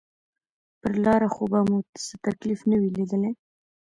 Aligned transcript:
پر 0.79 0.93
لاره 1.03 1.27
خو 1.33 1.43
به 1.51 1.59
مو 1.67 1.77
څه 2.05 2.13
تکليف 2.25 2.59
نه 2.69 2.75
وي 2.81 2.89
ليدلى. 2.95 3.31